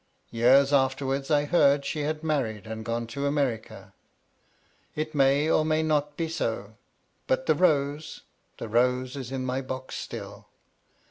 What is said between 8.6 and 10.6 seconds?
rose is in the box still!